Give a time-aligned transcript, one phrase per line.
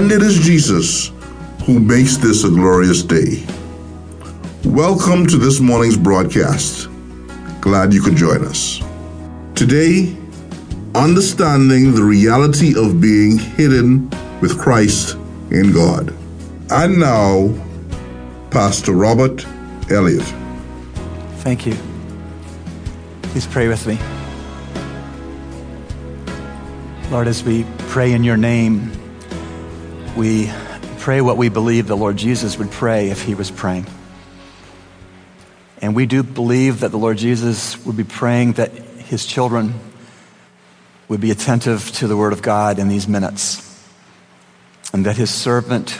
[0.00, 1.12] And it is Jesus
[1.66, 3.44] who makes this a glorious day.
[4.64, 6.88] Welcome to this morning's broadcast.
[7.60, 8.80] Glad you could join us.
[9.54, 10.16] Today,
[10.94, 14.08] understanding the reality of being hidden
[14.40, 15.16] with Christ
[15.50, 16.14] in God.
[16.70, 17.52] And now,
[18.50, 19.46] Pastor Robert
[19.90, 20.24] Elliott.
[21.44, 21.76] Thank you.
[23.20, 23.98] Please pray with me.
[27.10, 28.90] Lord, as we pray in your name,
[30.16, 30.50] we
[30.98, 33.86] pray what we believe the Lord Jesus would pray if he was praying.
[35.80, 39.74] And we do believe that the Lord Jesus would be praying that his children
[41.08, 43.66] would be attentive to the Word of God in these minutes,
[44.92, 45.98] and that his servant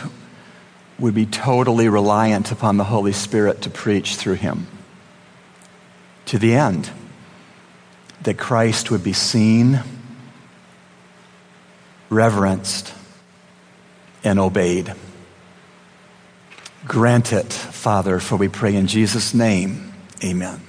[0.99, 4.67] would be totally reliant upon the Holy Spirit to preach through him
[6.25, 6.89] to the end
[8.21, 9.81] that Christ would be seen,
[12.09, 12.93] reverenced,
[14.23, 14.93] and obeyed.
[16.85, 19.93] Grant it, Father, for we pray in Jesus' name.
[20.23, 20.61] Amen.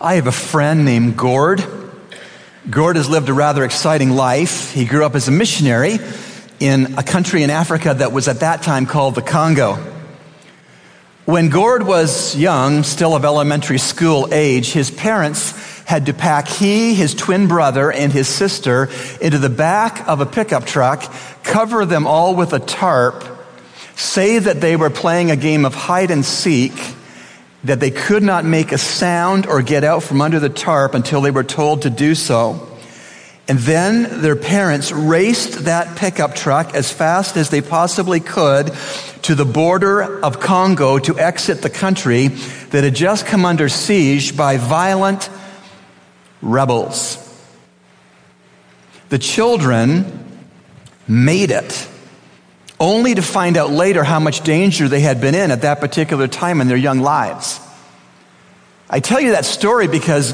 [0.00, 1.64] I have a friend named Gord.
[2.68, 4.72] Gord has lived a rather exciting life.
[4.72, 5.98] He grew up as a missionary
[6.60, 9.74] in a country in Africa that was at that time called the Congo.
[11.26, 15.52] When Gord was young, still of elementary school age, his parents
[15.94, 18.88] had to pack he, his twin brother, and his sister
[19.20, 21.04] into the back of a pickup truck,
[21.44, 23.22] cover them all with a tarp,
[23.94, 26.72] say that they were playing a game of hide and seek,
[27.62, 31.20] that they could not make a sound or get out from under the tarp until
[31.20, 32.68] they were told to do so.
[33.46, 38.72] And then their parents raced that pickup truck as fast as they possibly could
[39.22, 44.36] to the border of Congo to exit the country that had just come under siege
[44.36, 45.30] by violent
[46.44, 47.20] rebels.
[49.08, 50.40] The children
[51.08, 51.88] made it,
[52.80, 56.28] only to find out later how much danger they had been in at that particular
[56.28, 57.60] time in their young lives.
[58.88, 60.32] I tell you that story because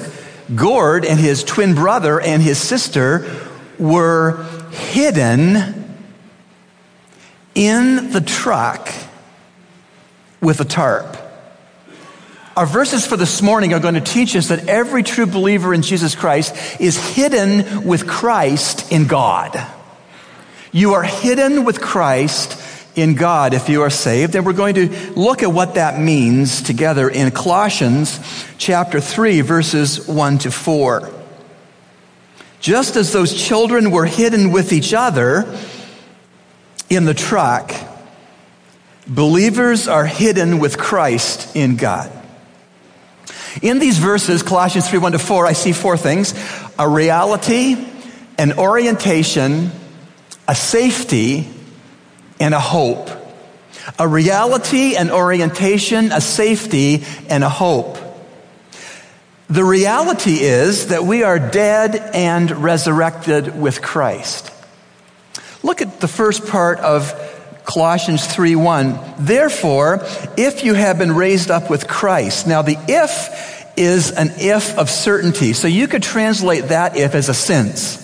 [0.54, 3.48] Gord and his twin brother and his sister
[3.78, 5.96] were hidden
[7.54, 8.92] in the truck
[10.40, 11.16] with a tarp.
[12.56, 15.82] Our verses for this morning are going to teach us that every true believer in
[15.82, 19.64] Jesus Christ is hidden with Christ in God.
[20.72, 22.60] You are hidden with Christ
[22.96, 24.34] in God if you are saved.
[24.34, 28.18] And we're going to look at what that means together in Colossians
[28.58, 31.08] chapter 3, verses 1 to 4.
[32.58, 35.56] Just as those children were hidden with each other
[36.90, 37.72] in the truck,
[39.06, 42.19] believers are hidden with Christ in God.
[43.62, 46.34] In these verses, Colossians 3 1 to 4, I see four things
[46.78, 47.76] a reality,
[48.38, 49.70] an orientation,
[50.48, 51.48] a safety,
[52.38, 53.10] and a hope.
[53.98, 57.98] A reality, an orientation, a safety, and a hope.
[59.48, 64.52] The reality is that we are dead and resurrected with Christ.
[65.62, 67.12] Look at the first part of
[67.64, 68.98] Colossians 3:1.
[69.18, 70.00] Therefore,
[70.36, 72.46] if you have been raised up with Christ.
[72.46, 75.52] Now the if is an if of certainty.
[75.52, 77.98] So you could translate that if as a since.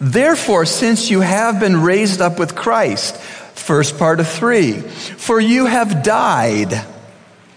[0.00, 5.66] Therefore, since you have been raised up with Christ, first part of 3, for you
[5.66, 6.84] have died.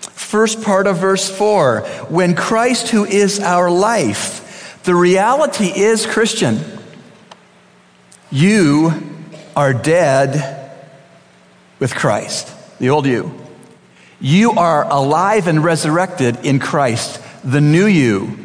[0.02, 4.82] First part of verse 4, when Christ who is our life.
[4.84, 6.60] The reality is, Christian,
[8.32, 8.92] you
[9.56, 10.63] are dead
[11.80, 13.34] with Christ, the old you.
[14.20, 18.38] You are alive and resurrected in Christ, the new you.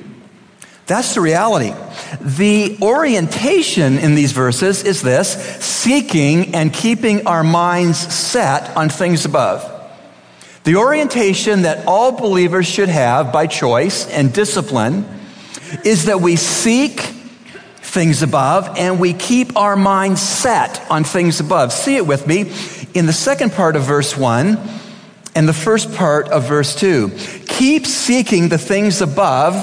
[0.86, 1.74] That's the reality.
[2.20, 9.24] The orientation in these verses is this seeking and keeping our minds set on things
[9.24, 9.74] above.
[10.64, 15.06] The orientation that all believers should have by choice and discipline
[15.84, 21.72] is that we seek things above and we keep our minds set on things above.
[21.72, 22.52] See it with me
[22.94, 24.58] in the second part of verse 1
[25.34, 27.10] and the first part of verse 2.
[27.46, 29.54] Keep seeking the things above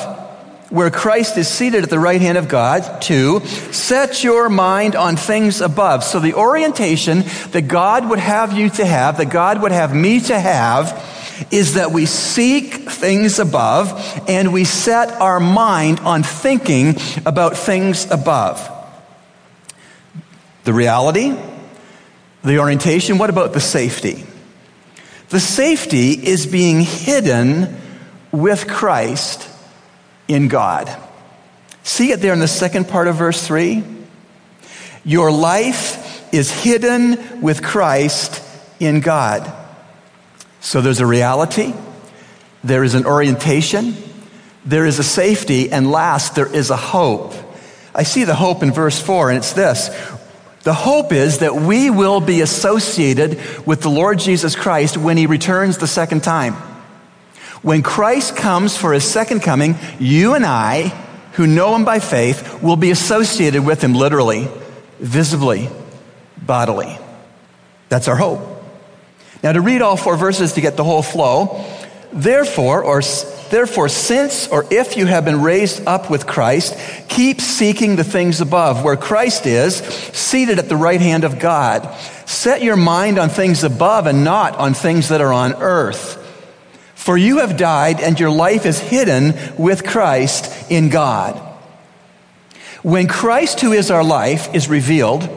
[0.70, 3.02] where Christ is seated at the right hand of God.
[3.02, 6.04] Two, set your mind on things above.
[6.04, 10.20] So the orientation that God would have you to have, that God would have me
[10.22, 11.02] to have,
[11.52, 13.94] is that we seek things above
[14.28, 16.96] and we set our mind on thinking
[17.26, 18.72] about things above.
[20.64, 21.36] The reality,
[22.46, 24.24] the orientation, what about the safety?
[25.30, 27.76] The safety is being hidden
[28.32, 29.50] with Christ
[30.28, 30.96] in God.
[31.84, 33.84] See it there in the second part of verse 3?
[35.04, 38.44] Your life is hidden with Christ
[38.80, 39.52] in God.
[40.62, 41.74] So there's a reality,
[42.64, 43.96] there is an orientation,
[44.66, 47.34] there is a safety, and last, there is a hope.
[47.94, 49.90] I see the hope in verse 4, and it's this
[50.66, 55.28] the hope is that we will be associated with the Lord Jesus Christ when he
[55.28, 56.54] returns the second time.
[57.62, 60.88] When Christ comes for his second coming, you and I,
[61.34, 64.48] who know him by faith, will be associated with him literally,
[65.00, 65.70] visibly,
[66.36, 66.98] bodily.
[67.90, 68.42] That's our hope.
[69.44, 71.64] Now, to read all four verses to get the whole flow,
[72.16, 73.02] therefore, or
[73.50, 76.76] Therefore, since or if you have been raised up with Christ,
[77.08, 81.94] keep seeking the things above, where Christ is, seated at the right hand of God.
[82.26, 86.22] Set your mind on things above and not on things that are on earth.
[86.96, 91.40] For you have died, and your life is hidden with Christ in God.
[92.82, 95.30] When Christ, who is our life, is revealed,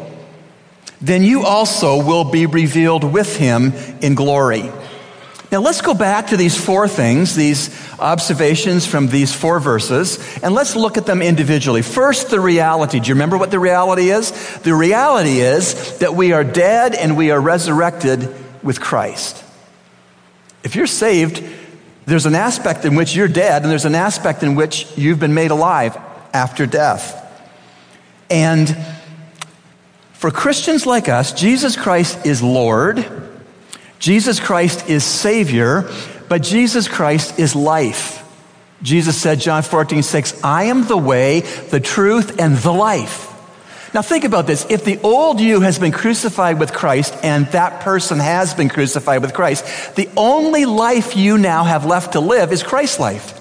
[1.02, 4.72] then you also will be revealed with him in glory.
[5.50, 10.54] Now let's go back to these four things, these observations from these four verses, and
[10.54, 11.80] let's look at them individually.
[11.80, 13.00] First, the reality.
[13.00, 14.30] Do you remember what the reality is?
[14.58, 18.28] The reality is that we are dead and we are resurrected
[18.62, 19.42] with Christ.
[20.64, 21.42] If you're saved,
[22.04, 25.34] there's an aspect in which you're dead, and there's an aspect in which you've been
[25.34, 25.96] made alive
[26.34, 27.24] after death.
[28.28, 28.76] And
[30.12, 33.27] for Christians like us, Jesus Christ is Lord.
[33.98, 35.90] Jesus Christ is Savior,
[36.28, 38.24] but Jesus Christ is life.
[38.82, 43.26] Jesus said, John 14, 6, I am the way, the truth, and the life.
[43.94, 44.66] Now think about this.
[44.68, 49.22] If the old you has been crucified with Christ and that person has been crucified
[49.22, 53.34] with Christ, the only life you now have left to live is Christ's life.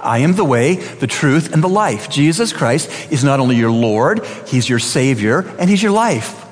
[0.00, 2.10] I am the way, the truth, and the life.
[2.10, 6.44] Jesus Christ is not only your Lord, He's your Savior, and He's your life.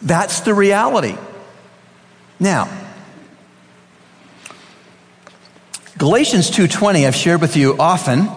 [0.00, 1.16] That's the reality.
[2.38, 2.68] Now,
[5.98, 8.28] Galatians 2:20 I've shared with you often,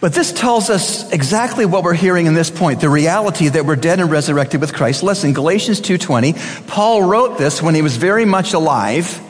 [0.00, 3.74] but this tells us exactly what we're hearing in this point, the reality that we're
[3.74, 5.02] dead and resurrected with Christ.
[5.02, 6.36] Listen, Galatians 2:20,
[6.68, 9.20] Paul wrote this when he was very much alive,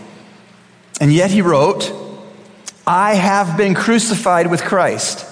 [1.00, 1.90] and yet he wrote,
[2.86, 5.24] I have been crucified with Christ.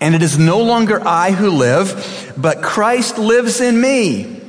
[0.00, 4.41] And it is no longer I who live, but Christ lives in me.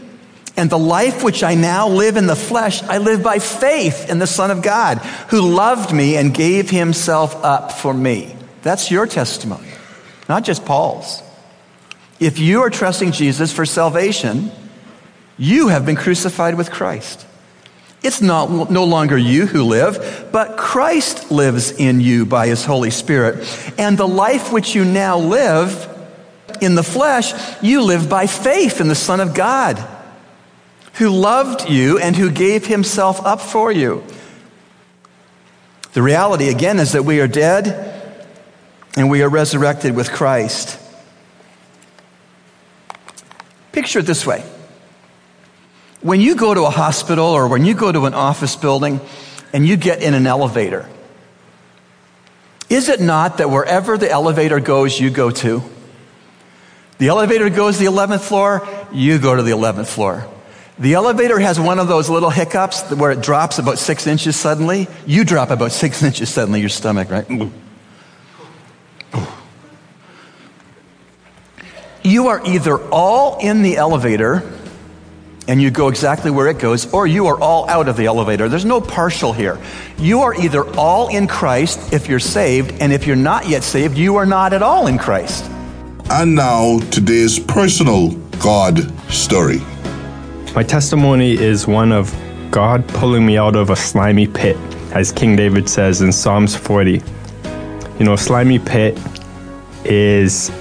[0.56, 4.20] And the life which I now live in the flesh, I live by faith in
[4.20, 8.36] the Son of God, who loved me and gave himself up for me.
[8.62, 9.70] That's your testimony,
[10.30, 11.24] not just Paul's.
[12.20, 14.52] If you are trusting Jesus for salvation,
[15.38, 17.26] you have been crucified with Christ.
[18.04, 22.92] It's not, no longer you who live, but Christ lives in you by his Holy
[22.92, 23.48] Spirit.
[23.80, 25.90] And the life which you now live
[26.62, 27.34] in the flesh,
[27.64, 29.84] you live by faith in the Son of God
[30.94, 34.04] who loved you and who gave himself up for you.
[35.94, 37.92] The reality, again, is that we are dead
[38.96, 40.80] and we are resurrected with Christ.
[43.72, 44.44] Picture it this way
[46.02, 49.00] when you go to a hospital or when you go to an office building
[49.54, 50.88] and you get in an elevator,
[52.70, 55.64] is it not that wherever the elevator goes, you go to?
[56.98, 60.28] The elevator goes to the 11th floor, you go to the 11th floor.
[60.80, 64.88] The elevator has one of those little hiccups where it drops about six inches suddenly.
[65.06, 67.28] You drop about six inches suddenly, your stomach, right?
[72.04, 74.52] You are either all in the elevator
[75.48, 78.48] and you go exactly where it goes, or you are all out of the elevator.
[78.48, 79.60] There's no partial here.
[79.98, 83.98] You are either all in Christ if you're saved, and if you're not yet saved,
[83.98, 85.44] you are not at all in Christ.
[86.10, 88.80] And now, today's personal God
[89.12, 89.62] story.
[90.56, 92.16] My testimony is one of
[92.52, 94.56] God pulling me out of a slimy pit,
[94.92, 97.02] as King David says in Psalms 40.
[97.98, 98.96] You know, slimy pit
[99.84, 100.52] is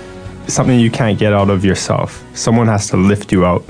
[0.47, 2.25] something you can't get out of yourself.
[2.33, 3.67] Someone has to lift you out.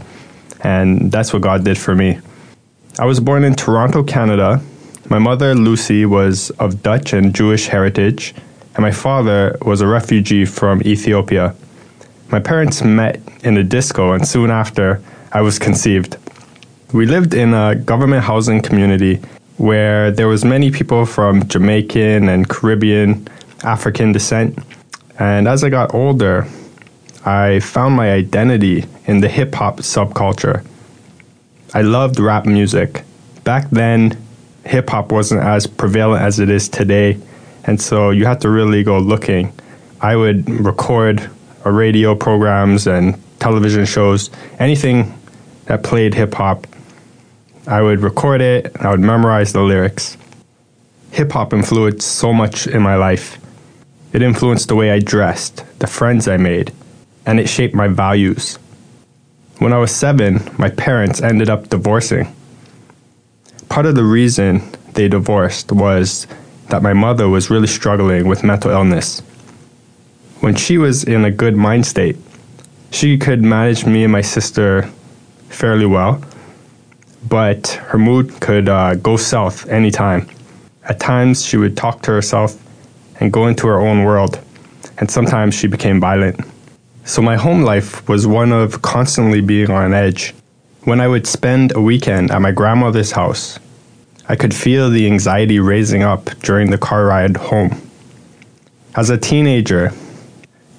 [0.61, 2.21] And that's what God did for me.
[3.01, 4.63] I was born in Toronto, Canada.
[5.11, 8.33] My mother, Lucy, was of Dutch and Jewish heritage,
[8.77, 11.57] and my father was a refugee from Ethiopia.
[12.31, 15.03] My parents met in a disco, and soon after,
[15.35, 16.19] I was conceived.
[16.93, 19.21] We lived in a government housing community
[19.57, 23.27] where there was many people from Jamaican and Caribbean,
[23.65, 24.59] African descent.
[25.19, 26.47] And as I got older,
[27.25, 30.67] I found my identity in the hip hop subculture.
[31.73, 33.03] I loved rap music.
[33.45, 34.19] Back then,
[34.67, 37.19] hip hop wasn't as prevalent as it is today,
[37.65, 39.53] and so you had to really go looking.
[40.01, 41.31] I would record
[41.65, 45.15] radio programs and television shows, anything
[45.67, 46.67] that played hip hop.
[47.67, 50.17] I would record it, I would memorize the lyrics.
[51.13, 53.39] Hip hop influenced so much in my life.
[54.13, 56.73] It influenced the way I dressed, the friends I made,
[57.27, 58.59] and it shaped my values.
[59.59, 62.35] When I was seven, my parents ended up divorcing.
[63.69, 64.63] Part of the reason
[64.95, 66.27] they divorced was
[66.69, 69.21] that my mother was really struggling with mental illness.
[70.41, 72.17] When she was in a good mind state,
[72.91, 74.91] she could manage me and my sister
[75.53, 76.23] fairly well,
[77.29, 80.29] but her mood could uh, go south anytime.
[80.85, 82.59] At times, she would talk to herself
[83.21, 84.41] and go into her own world,
[84.99, 86.41] and sometimes she became violent.
[87.05, 90.35] So, my home life was one of constantly being on edge.
[90.85, 93.59] When I would spend a weekend at my grandmother's house,
[94.29, 97.81] I could feel the anxiety raising up during the car ride home.
[98.97, 99.93] As a teenager,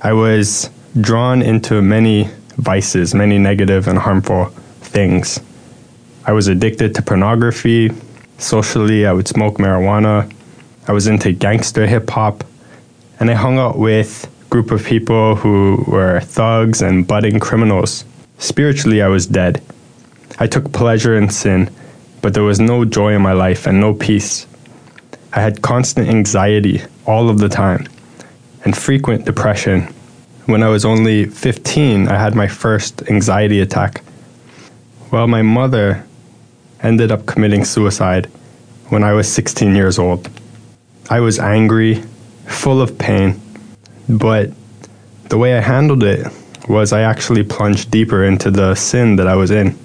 [0.02, 4.54] I was drawn into many vices, many negative and harmful
[4.94, 5.40] things.
[6.26, 7.92] I was addicted to pornography.
[8.38, 10.32] Socially, I would smoke marijuana.
[10.88, 12.44] I was into gangster hip hop.
[13.20, 18.06] And I hung out with a group of people who were thugs and budding criminals.
[18.38, 19.62] Spiritually, I was dead.
[20.40, 21.70] I took pleasure in sin,
[22.22, 24.48] but there was no joy in my life and no peace.
[25.34, 27.88] I had constant anxiety all of the time
[28.64, 29.94] and frequent depression
[30.46, 34.03] when I was only 15, I had my first anxiety attack.
[35.14, 36.04] Well, my mother
[36.82, 38.26] ended up committing suicide
[38.90, 40.28] when I was 16 years old.
[41.08, 42.02] I was angry,
[42.48, 43.40] full of pain,
[44.10, 44.50] but
[45.30, 46.26] the way I handled it
[46.68, 49.78] was I actually plunged deeper into the sin that I was in.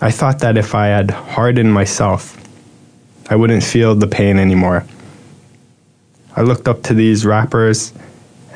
[0.00, 2.36] I thought that if I had hardened myself,
[3.30, 4.84] I wouldn't feel the pain anymore.
[6.34, 7.92] I looked up to these rappers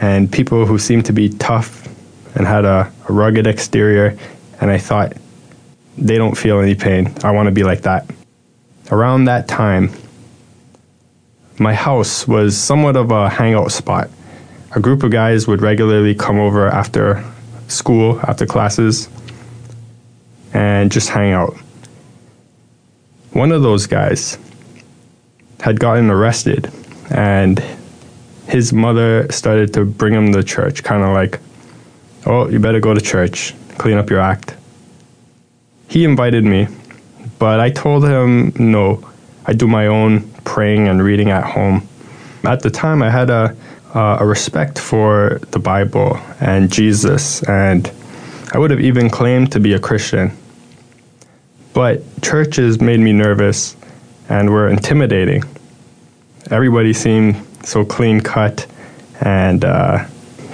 [0.01, 1.87] and people who seemed to be tough
[2.35, 4.19] and had a, a rugged exterior.
[4.61, 5.13] And I thought,
[5.97, 7.15] they don't feel any pain.
[7.23, 8.09] I want to be like that.
[8.91, 9.91] Around that time,
[11.59, 14.11] my house was somewhat of a hangout spot.
[14.75, 17.25] A group of guys would regularly come over after
[17.69, 19.09] school, after classes,
[20.53, 21.55] and just hang out.
[23.33, 24.39] One of those guys
[25.61, 26.71] had gotten arrested,
[27.11, 27.63] and
[28.49, 31.39] his mother started to bring him to church, kind of like,
[32.27, 34.55] oh, you better go to church, clean up your act.
[35.93, 36.69] He invited me,
[37.39, 39.07] but I told him no.
[39.45, 41.87] I do my own praying and reading at home.
[42.45, 43.55] At the time, I had a,
[43.95, 47.93] uh, a respect for the Bible and Jesus, and
[48.55, 50.35] I would have even claimed to be a Christian.
[51.75, 53.77] But churches made me nervous
[54.31, 55.45] and were intimidating.
[56.51, 58.67] Everybody seemed so clean cut
[59.21, 60.07] and uh,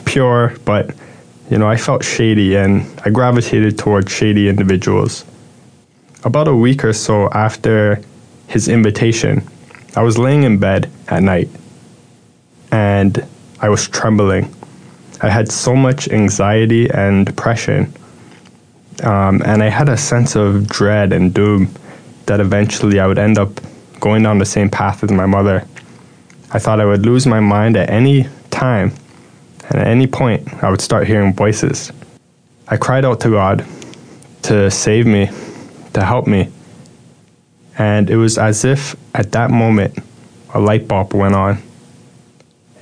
[0.05, 0.97] pure, but
[1.51, 5.25] you know, I felt shady and I gravitated towards shady individuals.
[6.25, 8.03] About a week or so after
[8.49, 9.47] his invitation,
[9.97, 11.49] I was laying in bed at night
[12.71, 13.25] and
[13.61, 14.55] I was trembling.
[15.21, 17.93] I had so much anxiety and depression,
[19.03, 21.75] um, and I had a sense of dread and doom
[22.27, 23.61] that eventually I would end up
[24.01, 25.67] going down the same path as my mother.
[26.53, 28.93] I thought I would lose my mind at any time,
[29.69, 31.93] and at any point, I would start hearing voices.
[32.69, 33.67] I cried out to God
[34.43, 35.31] to save me,
[35.93, 36.51] to help me.
[37.77, 39.99] And it was as if at that moment,
[40.55, 41.63] a light bulb went on.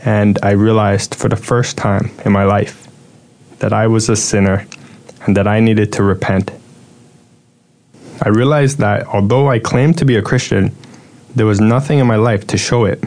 [0.05, 2.87] And I realized for the first time in my life
[3.59, 4.67] that I was a sinner
[5.27, 6.53] and that I needed to repent.
[8.23, 10.75] I realized that although I claimed to be a Christian,
[11.35, 13.03] there was nothing in my life to show it.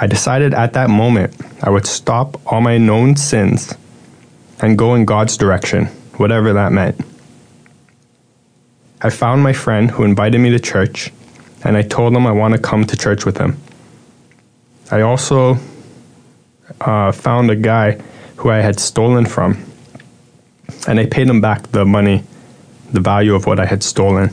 [0.00, 3.74] I decided at that moment I would stop all my known sins
[4.60, 5.86] and go in God's direction,
[6.18, 7.00] whatever that meant.
[9.02, 11.12] I found my friend who invited me to church,
[11.64, 13.56] and I told him I want to come to church with him.
[14.92, 15.58] I also
[16.80, 18.00] uh, found a guy
[18.36, 19.64] who I had stolen from,
[20.86, 22.22] and I paid him back the money,
[22.92, 24.30] the value of what I had stolen.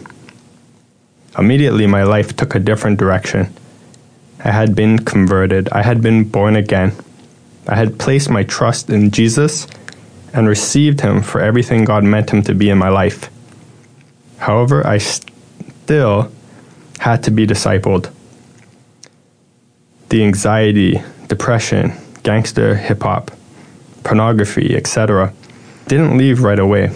[1.40, 3.52] Immediately, my life took a different direction
[4.46, 5.70] I had been converted.
[5.70, 6.94] I had been born again.
[7.68, 9.66] I had placed my trust in Jesus
[10.36, 13.32] and received him for everything God meant him to be in my life.
[14.38, 16.32] However, I still
[17.00, 18.12] had to be discipled.
[20.10, 23.32] The anxiety, depression, gangster hip hop,
[24.04, 25.34] pornography, etc.,
[25.88, 26.92] didn't leave right away.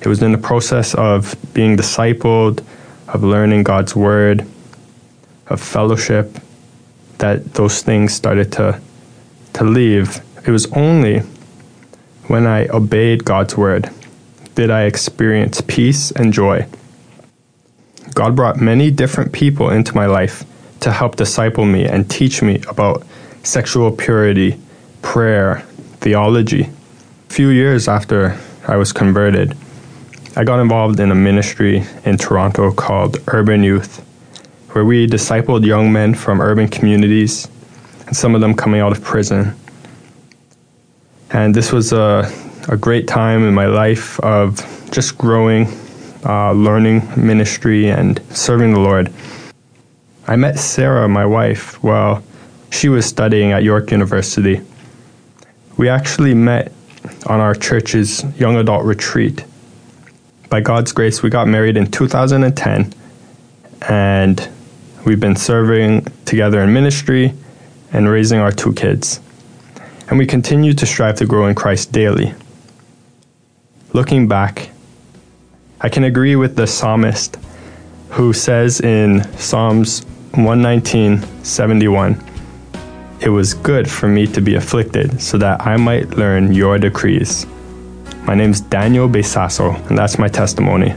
[0.00, 2.64] It was in the process of being discipled,
[3.06, 4.46] of learning God's word,
[5.48, 6.38] of fellowship,
[7.20, 8.80] that those things started to
[9.54, 10.20] to leave.
[10.46, 11.20] It was only
[12.26, 13.90] when I obeyed God's word
[14.54, 16.66] did I experience peace and joy.
[18.14, 20.44] God brought many different people into my life
[20.80, 23.06] to help disciple me and teach me about
[23.42, 24.60] sexual purity,
[25.00, 25.60] prayer,
[26.00, 26.62] theology.
[26.62, 29.56] A few years after I was converted,
[30.36, 34.04] I got involved in a ministry in Toronto called Urban Youth,
[34.72, 37.48] where we discipled young men from urban communities,
[38.06, 39.54] and some of them coming out of prison.
[41.32, 42.30] And this was a,
[42.68, 44.58] a great time in my life of
[44.92, 45.66] just growing,
[46.24, 49.12] uh, learning ministry, and serving the Lord.
[50.26, 52.22] I met Sarah, my wife, while
[52.70, 54.60] she was studying at York University.
[55.76, 56.72] We actually met
[57.26, 59.44] on our church's young adult retreat.
[60.48, 62.92] By God's grace, we got married in 2010,
[63.88, 64.48] and
[65.04, 67.32] we've been serving together in ministry
[67.92, 69.20] and raising our two kids.
[70.08, 72.34] And we continue to strive to grow in Christ daily.
[73.92, 74.70] Looking back,
[75.80, 77.36] I can agree with the psalmist
[78.10, 82.22] who says in Psalms 119 71,
[83.20, 87.46] It was good for me to be afflicted so that I might learn your decrees.
[88.24, 90.90] My name's Daniel Bayssassew, and that's my testimony.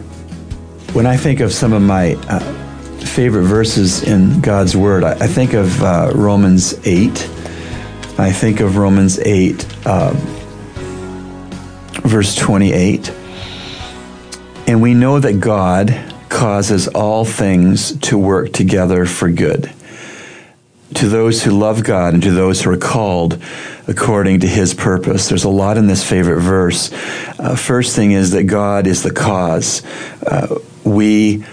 [0.94, 2.63] When I think of some of my uh,
[3.06, 7.10] favorite verses in God's Word, I, I think of uh, Romans 8.
[8.18, 10.12] I think of Romans 8, uh,
[12.04, 13.12] verse 28.
[14.68, 19.74] And we know that God causes all things to work together for good
[20.96, 23.42] to those who love God and to those who are called
[23.88, 25.28] according to his purpose.
[25.28, 26.92] There's a lot in this favorite verse.
[27.40, 29.84] Uh, first thing is that God is the cause.
[30.26, 31.46] Uh, we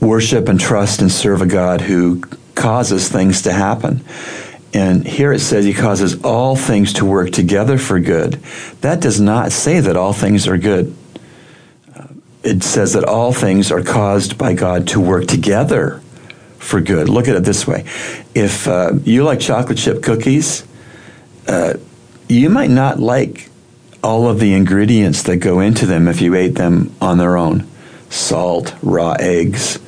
[0.00, 2.20] worship and trust and serve a God who
[2.54, 4.04] causes things to happen.
[4.74, 8.34] And here it says he causes all things to work together for good.
[8.82, 10.94] That does not say that all things are good.
[11.94, 12.08] Uh,
[12.42, 16.00] it says that all things are caused by God to work together
[16.58, 17.08] for good.
[17.08, 17.86] Look at it this way
[18.34, 20.66] if uh, you like chocolate chip cookies,
[21.46, 21.74] uh,
[22.28, 23.48] you might not like
[24.02, 27.66] all of the ingredients that go into them if you ate them on their own
[28.10, 29.78] salt, raw eggs,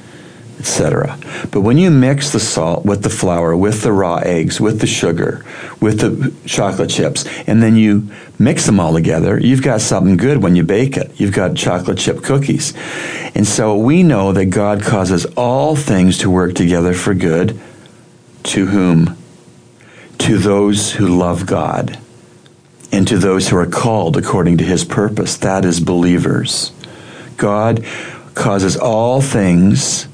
[0.61, 1.19] etc.
[1.51, 4.87] But when you mix the salt with the flour, with the raw eggs, with the
[4.87, 5.43] sugar,
[5.81, 10.43] with the chocolate chips, and then you mix them all together, you've got something good
[10.43, 11.19] when you bake it.
[11.19, 12.75] You've got chocolate chip cookies.
[13.35, 17.59] And so we know that God causes all things to work together for good.
[18.45, 19.17] To whom?
[20.19, 21.99] To those who love God
[22.93, 25.39] and to those who are called according to his purpose.
[25.39, 26.73] That is believers.
[27.39, 27.85] God
[28.35, 30.07] causes all things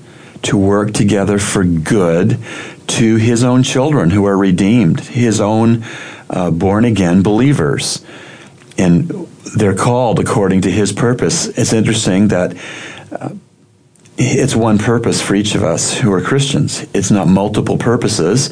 [0.46, 2.38] to work together for good
[2.86, 5.84] to his own children who are redeemed, his own
[6.30, 8.04] uh, born again believers.
[8.78, 11.46] And they're called according to his purpose.
[11.46, 12.56] It's interesting that
[13.10, 13.30] uh,
[14.18, 16.86] it's one purpose for each of us who are Christians.
[16.94, 18.50] It's not multiple purposes.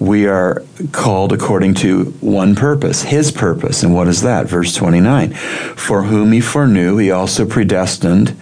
[0.00, 3.82] We are called according to one purpose, His purpose.
[3.82, 4.46] And what is that?
[4.46, 8.34] Verse 29 For whom He foreknew, He also predestined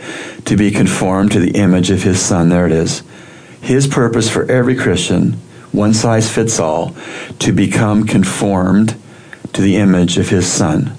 [0.44, 2.50] to be conformed to the image of His Son.
[2.50, 3.02] There it is.
[3.60, 5.32] His purpose for every Christian,
[5.72, 6.94] one size fits all,
[7.40, 8.94] to become conformed
[9.54, 10.92] to the image of His Son.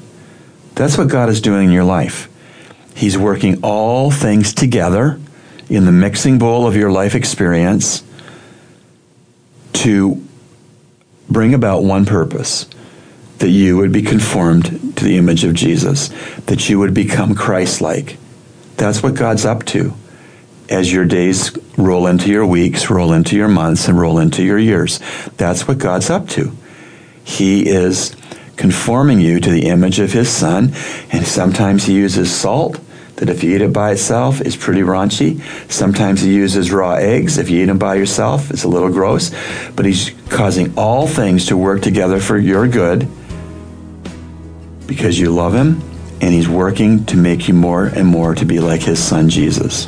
[0.76, 2.28] That's what God is doing in your life.
[2.94, 5.18] He's working all things together
[5.72, 8.04] in the mixing bowl of your life experience
[9.72, 10.22] to
[11.30, 12.70] bring about one purpose
[13.38, 14.66] that you would be conformed
[14.98, 16.10] to the image of Jesus,
[16.42, 18.18] that you would become Christ like.
[18.76, 19.94] That's what God's up to
[20.70, 24.60] as your days roll into your weeks, roll into your months, and roll into your
[24.60, 25.00] years.
[25.38, 26.52] That's what God's up to.
[27.24, 28.16] He is
[28.58, 30.74] conforming you to the image of His Son,
[31.12, 32.78] and sometimes He uses salt
[33.18, 35.42] that if you eat it by itself, it's pretty raunchy.
[35.72, 37.38] Sometimes he uses raw eggs.
[37.38, 39.32] If you eat them by yourself, it's a little gross.
[39.76, 43.08] But he's causing all things to work together for your good
[44.88, 45.82] because you love him,
[46.20, 49.88] and he's working to make you more and more to be like his son, Jesus.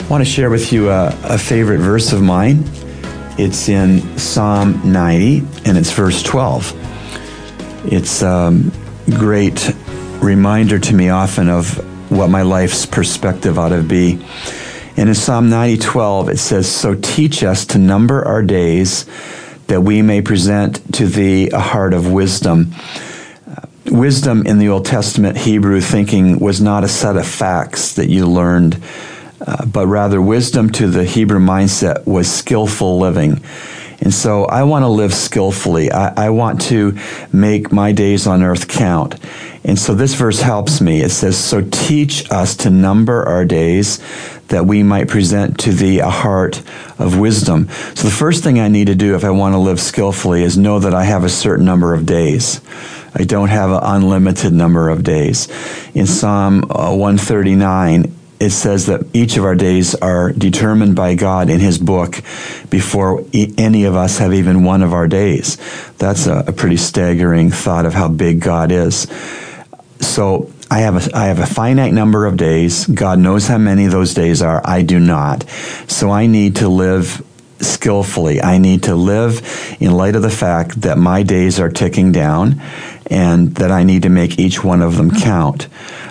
[0.00, 2.62] I want to share with you a, a favorite verse of mine.
[3.38, 7.92] It's in Psalm 90, and it's verse 12.
[7.92, 8.70] It's um,
[9.10, 9.74] great
[10.26, 11.78] reminder to me often of
[12.10, 14.18] what my life's perspective ought to be.
[14.96, 19.06] And in Psalm 90:12 it says, "So teach us to number our days
[19.68, 22.72] that we may present to thee a heart of wisdom."
[23.48, 28.08] Uh, wisdom in the Old Testament Hebrew thinking was not a set of facts that
[28.08, 28.78] you learned,
[29.46, 33.40] uh, but rather wisdom to the Hebrew mindset was skillful living.
[34.00, 35.90] And so I want to live skillfully.
[35.90, 36.98] I, I, want to
[37.32, 39.16] make my days on earth count.
[39.64, 41.00] And so this verse helps me.
[41.00, 43.98] It says, So teach us to number our days
[44.48, 46.62] that we might present to thee a heart
[46.98, 47.68] of wisdom.
[47.94, 50.56] So the first thing I need to do if I want to live skillfully is
[50.56, 52.60] know that I have a certain number of days.
[53.14, 55.48] I don't have an unlimited number of days.
[55.94, 61.48] In Psalm uh, 139, it says that each of our days are determined by God
[61.48, 62.20] in His book
[62.68, 65.56] before any of us have even one of our days.
[65.98, 69.06] That's a, a pretty staggering thought of how big God is.
[70.00, 72.86] So I have a I have a finite number of days.
[72.86, 74.60] God knows how many those days are.
[74.64, 75.48] I do not.
[75.88, 77.24] So I need to live
[77.60, 78.42] skillfully.
[78.42, 82.60] I need to live in light of the fact that my days are ticking down
[83.06, 85.68] and that I need to make each one of them count.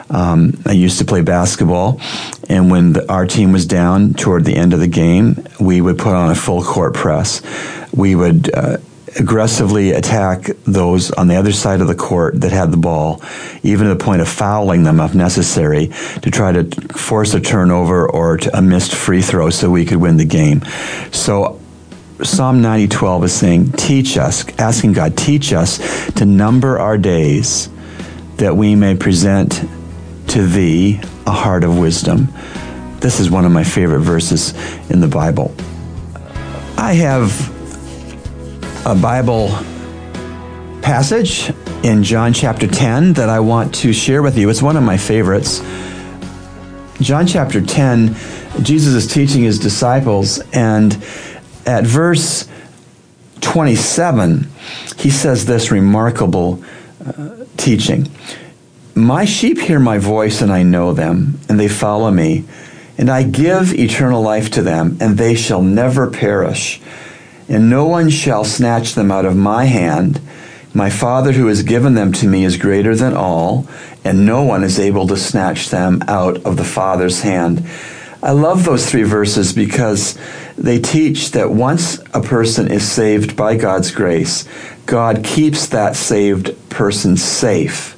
[0.09, 1.99] Um, I used to play basketball,
[2.47, 5.97] and when the, our team was down toward the end of the game, we would
[5.97, 7.41] put on a full court press.
[7.91, 8.77] We would uh,
[9.17, 13.21] aggressively attack those on the other side of the court that had the ball,
[13.63, 15.87] even to the point of fouling them if necessary,
[16.21, 20.17] to try to force a turnover or a missed free throw so we could win
[20.17, 20.61] the game.
[21.11, 21.59] So
[22.23, 25.79] Psalm 90:12 is saying, "Teach us, asking God, teach us
[26.15, 27.67] to number our days
[28.37, 29.61] that we may present
[30.27, 32.29] to thee a heart of wisdom."
[33.01, 34.53] This is one of my favorite verses
[34.89, 35.53] in the Bible.
[36.77, 37.51] I have
[38.85, 39.51] a Bible
[40.81, 41.51] passage
[41.83, 44.49] in John chapter 10 that I want to share with you.
[44.49, 45.61] It's one of my favorites.
[47.01, 48.15] John chapter 10,
[48.61, 50.95] Jesus is teaching his disciples, and
[51.65, 52.47] at verse
[53.41, 54.47] 27,
[54.97, 56.63] he says this remarkable
[57.05, 58.09] uh, teaching
[58.95, 62.45] My sheep hear my voice, and I know them, and they follow me,
[62.97, 66.81] and I give eternal life to them, and they shall never perish
[67.47, 70.19] and no one shall snatch them out of my hand.
[70.73, 73.67] My Father who has given them to me is greater than all,
[74.03, 77.65] and no one is able to snatch them out of the Father's hand.
[78.25, 80.17] I love those three verses because
[80.57, 84.49] they teach that once a person is saved by God's grace,
[84.87, 87.95] God keeps that saved person safe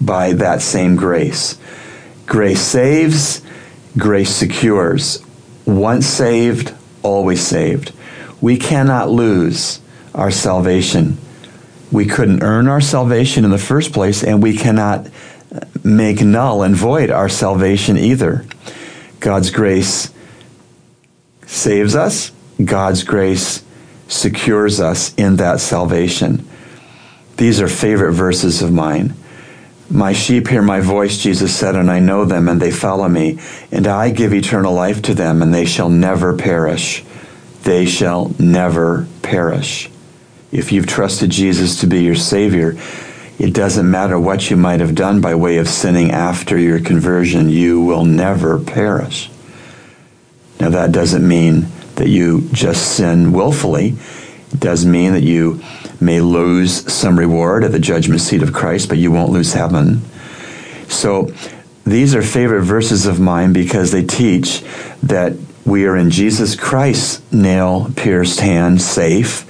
[0.00, 1.58] by that same grace.
[2.24, 3.42] Grace saves,
[3.98, 5.22] grace secures.
[5.66, 7.92] Once saved, always saved.
[8.40, 9.82] We cannot lose
[10.14, 11.18] our salvation.
[11.92, 15.08] We couldn't earn our salvation in the first place, and we cannot
[15.84, 18.46] make null and void our salvation either.
[19.20, 20.12] God's grace
[21.46, 23.62] saves us, God's grace
[24.08, 26.48] secures us in that salvation.
[27.36, 29.14] These are favorite verses of mine.
[29.90, 33.38] My sheep hear my voice, Jesus said, and I know them, and they follow me.
[33.70, 37.04] And I give eternal life to them, and they shall never perish
[37.68, 39.90] they shall never perish.
[40.50, 42.76] If you've trusted Jesus to be your Savior,
[43.38, 47.48] it doesn't matter what you might have done by way of sinning after your conversion,
[47.48, 49.30] you will never perish.
[50.58, 53.94] Now, that doesn't mean that you just sin willfully.
[54.52, 55.62] It does mean that you
[56.00, 60.02] may lose some reward at the judgment seat of Christ, but you won't lose heaven.
[60.88, 61.32] So,
[61.84, 64.62] these are favorite verses of mine because they teach
[65.04, 69.44] that we are in Jesus Christ's nail pierced hand, safe.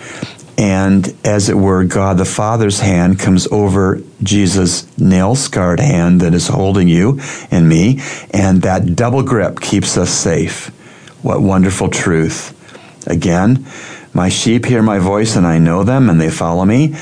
[0.58, 6.34] And as it were, God the Father's hand comes over Jesus' nail scarred hand that
[6.34, 7.20] is holding you
[7.52, 8.00] and me.
[8.32, 10.66] And that double grip keeps us safe.
[11.22, 12.54] What wonderful truth.
[13.06, 13.66] Again,
[14.12, 16.96] my sheep hear my voice and I know them and they follow me.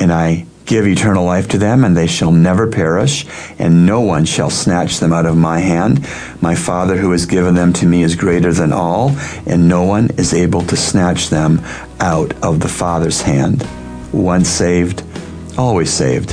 [0.00, 3.26] And I give eternal life to them, and they shall never perish,
[3.58, 6.00] and no one shall snatch them out of my hand.
[6.40, 9.10] My Father who has given them to me is greater than all,
[9.46, 11.60] and no one is able to snatch them
[12.00, 13.68] out of the Father's hand.
[14.14, 15.04] Once saved,
[15.58, 16.32] always saved.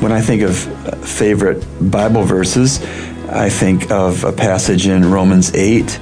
[0.00, 0.58] When I think of
[1.02, 2.82] favorite Bible verses,
[3.30, 5.98] I think of a passage in Romans 8,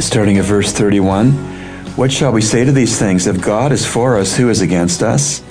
[0.00, 1.57] starting at verse 31.
[1.98, 3.26] What shall we say to these things?
[3.26, 5.42] If God is for us, who is against us?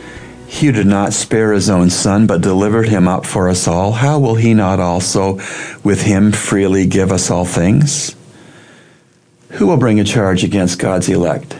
[0.48, 4.18] He did not spare his own son, but delivered him up for us all, how
[4.18, 5.42] will he not also
[5.84, 8.16] with him freely give us all things?
[9.50, 11.58] Who will bring a charge against God's elect?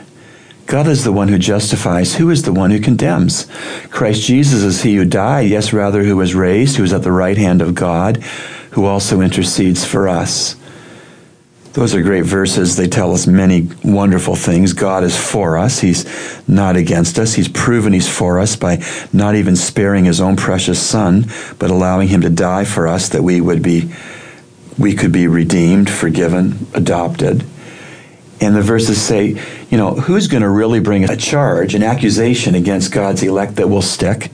[0.68, 2.16] God is the one who justifies.
[2.16, 3.46] Who is the one who condemns?
[3.90, 7.12] Christ Jesus is he who died, yes, rather, who was raised, who is at the
[7.12, 8.24] right hand of God,
[8.72, 10.56] who also intercedes for us.
[11.74, 12.76] Those are great verses.
[12.76, 14.74] They tell us many wonderful things.
[14.74, 15.80] God is for us.
[15.80, 16.06] He's
[16.48, 17.34] not against us.
[17.34, 21.26] He's proven He's for us by not even sparing His own precious Son,
[21.60, 23.92] but allowing Him to die for us that we would be,
[24.78, 27.46] we could be redeemed, forgiven, adopted.
[28.40, 32.56] And the verses say, you know, who's going to really bring a charge, an accusation
[32.56, 34.32] against God's elect that will stick?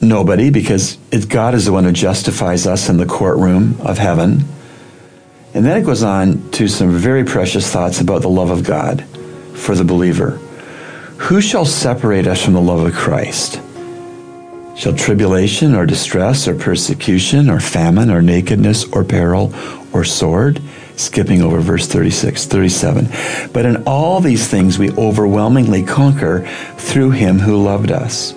[0.00, 4.44] Nobody, because it, God is the one who justifies us in the courtroom of heaven.
[5.56, 9.02] And then it goes on to some very precious thoughts about the love of God
[9.54, 10.32] for the believer.
[11.16, 13.62] Who shall separate us from the love of Christ?
[14.76, 19.50] Shall tribulation or distress or persecution or famine or nakedness or peril
[19.94, 20.60] or sword?
[20.96, 23.08] Skipping over verse 36, 37.
[23.54, 28.34] But in all these things we overwhelmingly conquer through him who loved us.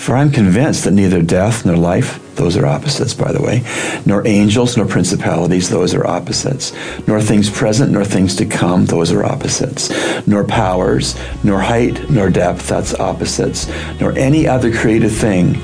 [0.00, 3.62] For I'm convinced that neither death nor life, those are opposites, by the way,
[4.06, 6.72] nor angels nor principalities, those are opposites,
[7.06, 9.90] nor things present nor things to come, those are opposites,
[10.26, 13.68] nor powers, nor height nor depth, that's opposites,
[14.00, 15.60] nor any other created thing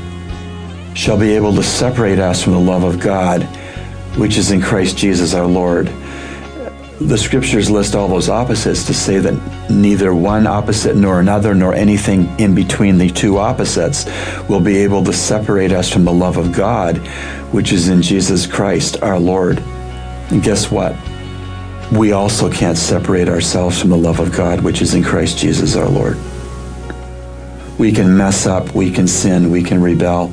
[0.95, 3.43] shall be able to separate us from the love of God,
[4.19, 5.91] which is in Christ Jesus our Lord
[7.01, 11.75] the scriptures list all those opposites to say that neither one opposite nor another nor
[11.75, 14.07] anything in between the two opposites
[14.49, 16.97] will be able to separate us from the love of God,
[17.53, 19.59] which is in Jesus Christ our Lord.
[20.31, 20.97] And guess what?
[21.93, 25.77] We also can't separate ourselves from the love of God, which is in Christ Jesus
[25.77, 26.17] our Lord.
[27.79, 30.33] We can mess up, we can sin, we can rebel,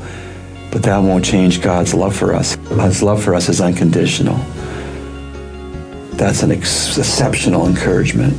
[0.71, 2.55] but that won't change God's love for us.
[2.55, 4.39] God's love for us is unconditional.
[6.17, 8.33] That's an ex- exceptional encouragement.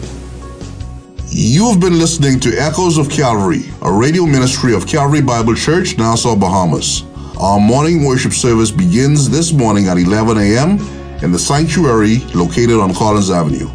[1.29, 6.37] You've been listening to Echoes of Calvary, a radio ministry of Calvary Bible Church, Nassau,
[6.37, 7.03] Bahamas.
[7.41, 10.79] Our morning worship service begins this morning at 11 a.m.
[11.25, 13.69] in the sanctuary located on Collins Avenue.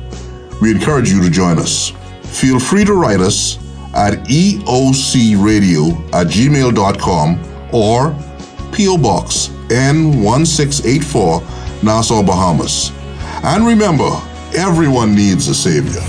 [0.61, 1.91] We encourage you to join us.
[2.23, 3.57] Feel free to write us
[3.93, 7.39] at eocradio at gmail.com
[7.73, 8.15] or
[8.71, 8.97] P.O.
[8.97, 12.91] Box N1684, Nassau, Bahamas.
[13.41, 14.09] And remember,
[14.53, 16.01] everyone needs a Savior.